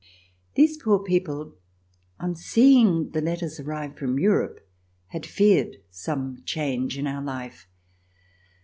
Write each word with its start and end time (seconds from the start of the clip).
These 0.55 0.81
poor 0.81 0.97
people, 0.97 1.59
on 2.19 2.33
seeing 2.33 3.11
the 3.11 3.21
letters 3.21 3.59
arrive 3.59 3.99
from 3.99 4.17
Europe, 4.17 4.67
had 5.09 5.27
feared 5.27 5.77
some 5.91 6.41
change 6.43 6.97
in 6.97 7.05
our 7.05 7.21
life. 7.23 7.67